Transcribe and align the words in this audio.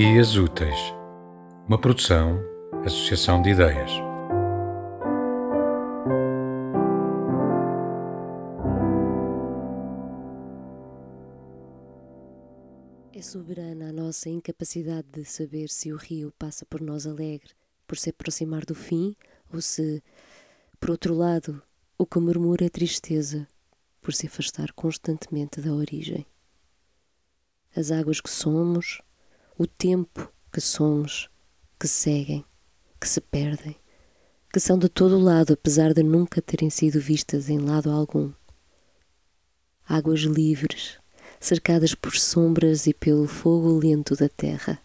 Dias 0.00 0.36
Úteis, 0.36 0.78
uma 1.66 1.76
produção, 1.76 2.40
associação 2.84 3.42
de 3.42 3.50
ideias. 3.50 3.90
É 13.12 13.20
soberana 13.20 13.88
a 13.88 13.92
nossa 13.92 14.30
incapacidade 14.30 15.08
de 15.10 15.24
saber 15.24 15.68
se 15.68 15.92
o 15.92 15.96
rio 15.96 16.32
passa 16.38 16.64
por 16.64 16.80
nós 16.80 17.04
alegre, 17.04 17.50
por 17.84 17.98
se 17.98 18.10
aproximar 18.10 18.64
do 18.64 18.76
fim, 18.76 19.16
ou 19.52 19.60
se, 19.60 20.00
por 20.78 20.90
outro 20.90 21.12
lado, 21.12 21.60
o 21.98 22.06
que 22.06 22.20
murmura 22.20 22.66
é 22.66 22.68
tristeza, 22.68 23.48
por 24.00 24.14
se 24.14 24.28
afastar 24.28 24.70
constantemente 24.74 25.60
da 25.60 25.72
origem. 25.72 26.24
As 27.74 27.90
águas 27.90 28.20
que 28.20 28.30
somos, 28.30 29.02
o 29.58 29.66
tempo 29.66 30.32
que 30.52 30.60
somos, 30.60 31.28
que 31.80 31.88
seguem, 31.88 32.44
que 33.00 33.08
se 33.08 33.20
perdem, 33.20 33.74
que 34.52 34.60
são 34.60 34.78
de 34.78 34.88
todo 34.88 35.18
lado, 35.18 35.54
apesar 35.54 35.92
de 35.92 36.00
nunca 36.00 36.40
terem 36.40 36.70
sido 36.70 37.00
vistas 37.00 37.48
em 37.48 37.58
lado 37.58 37.90
algum. 37.90 38.32
Águas 39.84 40.20
livres, 40.20 41.00
cercadas 41.40 41.92
por 41.92 42.16
sombras 42.16 42.86
e 42.86 42.94
pelo 42.94 43.26
fogo 43.26 43.76
lento 43.76 44.14
da 44.14 44.28
terra. 44.28 44.80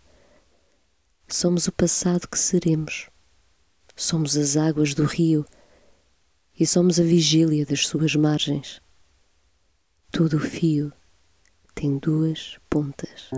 Somos 1.28 1.68
o 1.68 1.72
passado 1.72 2.28
que 2.28 2.40
seremos. 2.40 3.12
Somos 3.96 4.36
as 4.36 4.58
águas 4.58 4.96
do 4.96 5.04
rio 5.04 5.46
e 6.60 6.66
somos 6.66 7.00
a 7.00 7.04
vigília 7.04 7.64
das 7.64 7.86
suas 7.86 8.16
margens. 8.16 8.82
Todo 10.12 10.38
o 10.38 10.40
fio 10.40 10.92
tem 11.76 12.00
duas 12.00 12.58
pontas. 12.72 13.30